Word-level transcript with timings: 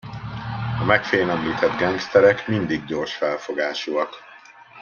A 0.79 0.83
megfélemlített 0.83 1.77
gengszterek 1.77 2.47
mindig 2.47 2.85
gyors 2.85 3.15
felfogásúak. 3.15 4.15